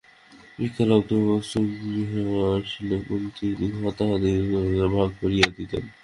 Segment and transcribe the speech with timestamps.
[0.57, 2.23] ভিক্ষালব্ধ বস্তু গৃহে
[2.49, 5.83] আসিলে কুন্তী উহা তাঁহাদিগকে ভাগ করিয়া দিতেন।